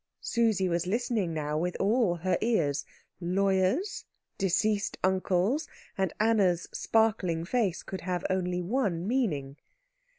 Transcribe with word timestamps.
Susie 0.23 0.67
was 0.67 0.87
listening 0.87 1.31
now 1.31 1.55
with 1.59 1.77
all 1.79 2.15
her 2.15 2.35
ears. 2.41 2.85
Lawyers, 3.19 4.05
deceased 4.39 4.97
uncles, 5.03 5.67
and 5.95 6.11
Anna's 6.19 6.67
sparkling 6.73 7.45
face 7.45 7.83
could 7.83 8.01
only 8.27 8.61
have 8.61 8.65
one 8.65 9.07
meaning. 9.07 9.57